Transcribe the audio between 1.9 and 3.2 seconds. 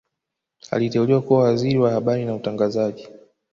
Habari na Utangazaji